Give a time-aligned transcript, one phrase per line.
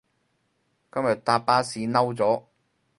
[0.03, 0.03] 今
[1.03, 2.45] 日搭巴士嬲咗